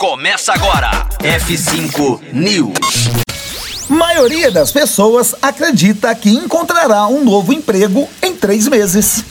Começa 0.00 0.54
agora. 0.54 1.06
F5 1.18 2.32
News. 2.32 3.10
Maioria 3.86 4.50
das 4.50 4.72
pessoas 4.72 5.34
acredita 5.42 6.14
que 6.14 6.30
encontrará 6.30 7.06
um 7.06 7.22
novo 7.22 7.52
emprego 7.52 8.08
em 8.22 8.34
três 8.34 8.66
meses. 8.66 9.22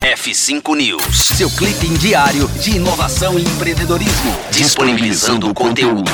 F5 0.00 0.74
News, 0.74 1.14
seu 1.36 1.50
clipe 1.50 1.88
diário 1.98 2.48
de 2.58 2.76
inovação 2.76 3.38
e 3.38 3.42
empreendedorismo, 3.42 4.34
disponibilizando 4.50 5.50
o 5.50 5.52
conteúdo. 5.52 6.10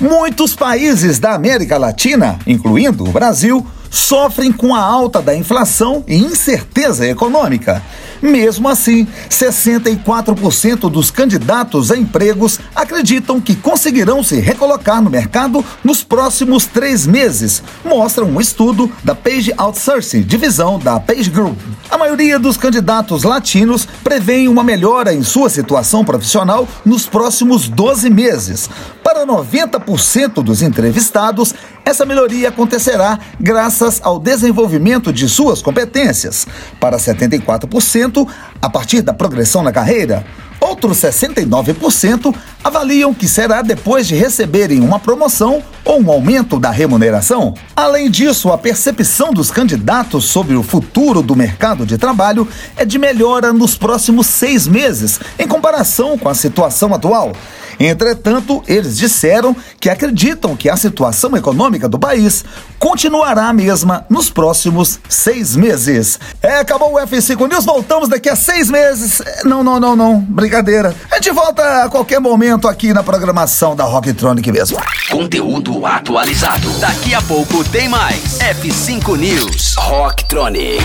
Muitos 0.00 0.56
países 0.56 1.20
da 1.20 1.32
América 1.32 1.78
Latina, 1.78 2.40
incluindo 2.44 3.04
o 3.04 3.12
Brasil, 3.12 3.64
sofrem 3.88 4.50
com 4.50 4.74
a 4.74 4.80
alta 4.80 5.22
da 5.22 5.32
inflação 5.36 6.02
e 6.08 6.16
incerteza 6.16 7.06
econômica. 7.06 7.80
Mesmo 8.22 8.68
assim, 8.68 9.06
64% 9.28 10.90
dos 10.90 11.10
candidatos 11.10 11.90
a 11.90 11.96
empregos 11.96 12.58
acreditam 12.74 13.40
que 13.40 13.54
conseguirão 13.54 14.22
se 14.22 14.40
recolocar 14.40 15.02
no 15.02 15.10
mercado 15.10 15.64
nos 15.82 16.02
próximos 16.02 16.66
três 16.66 17.06
meses, 17.06 17.62
mostra 17.84 18.24
um 18.24 18.40
estudo 18.40 18.90
da 19.02 19.14
Page 19.14 19.52
Outsourcing, 19.56 20.22
divisão 20.22 20.78
da 20.78 20.98
Page 20.98 21.30
Group. 21.30 21.58
A 21.90 21.98
maioria 21.98 22.38
dos 22.38 22.56
candidatos 22.56 23.22
latinos 23.22 23.86
prevêem 24.02 24.48
uma 24.48 24.64
melhora 24.64 25.12
em 25.12 25.22
sua 25.22 25.50
situação 25.50 26.04
profissional 26.04 26.66
nos 26.84 27.06
próximos 27.06 27.68
12 27.68 28.10
meses. 28.10 28.68
Para 29.02 29.26
90% 29.26 30.42
dos 30.42 30.62
entrevistados, 30.62 31.54
essa 31.84 32.06
melhoria 32.06 32.48
acontecerá 32.48 33.18
graças 33.38 34.00
ao 34.02 34.18
desenvolvimento 34.18 35.12
de 35.12 35.28
suas 35.28 35.62
competências. 35.62 36.46
Para 36.80 36.96
74%, 36.96 38.26
a 38.60 38.70
partir 38.70 39.02
da 39.02 39.12
progressão 39.12 39.62
na 39.62 39.72
carreira. 39.72 40.24
Outros 40.60 40.98
69% 40.98 42.34
avaliam 42.62 43.12
que 43.12 43.28
será 43.28 43.60
depois 43.60 44.06
de 44.06 44.14
receberem 44.14 44.80
uma 44.80 44.98
promoção 44.98 45.62
ou 45.84 46.00
um 46.00 46.10
aumento 46.10 46.58
da 46.58 46.70
remuneração. 46.70 47.54
Além 47.76 48.10
disso, 48.10 48.50
a 48.50 48.58
percepção 48.58 49.32
dos 49.32 49.50
candidatos 49.50 50.24
sobre 50.26 50.54
o 50.54 50.62
futuro 50.62 51.22
do 51.22 51.36
mercado 51.36 51.84
de 51.84 51.98
trabalho 51.98 52.48
é 52.76 52.84
de 52.84 52.98
melhora 52.98 53.52
nos 53.52 53.76
próximos 53.76 54.26
seis 54.26 54.66
meses, 54.66 55.20
em 55.38 55.46
comparação 55.46 56.16
com 56.16 56.28
a 56.28 56.34
situação 56.34 56.94
atual. 56.94 57.32
Entretanto, 57.78 58.62
eles 58.66 58.96
disseram 58.96 59.54
que 59.80 59.88
acreditam 59.88 60.56
que 60.56 60.68
a 60.68 60.76
situação 60.76 61.36
econômica 61.36 61.88
do 61.88 61.98
país 61.98 62.44
continuará 62.78 63.48
a 63.48 63.52
mesma 63.52 64.04
nos 64.08 64.30
próximos 64.30 65.00
seis 65.08 65.56
meses. 65.56 66.18
É, 66.42 66.58
acabou 66.58 66.94
o 66.94 66.98
F5 66.98 67.48
News, 67.48 67.64
voltamos 67.64 68.08
daqui 68.08 68.28
a 68.28 68.36
seis 68.36 68.70
meses. 68.70 69.22
Não, 69.44 69.64
não, 69.64 69.80
não, 69.80 69.96
não, 69.96 70.20
brincadeira. 70.20 70.94
A 71.10 71.16
gente 71.16 71.32
volta 71.32 71.84
a 71.84 71.88
qualquer 71.88 72.20
momento 72.20 72.68
aqui 72.68 72.92
na 72.92 73.02
programação 73.02 73.74
da 73.74 73.84
Rocktronic 73.84 74.50
mesmo. 74.52 74.78
Conteúdo 75.10 75.73
atualizado. 75.84 76.70
Daqui 76.78 77.14
a 77.14 77.22
pouco 77.22 77.64
tem 77.64 77.88
mais. 77.88 78.38
F5 78.38 79.16
News. 79.16 79.74
Rocktronic. 79.76 80.84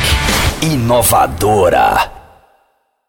Inovadora. 0.62 2.19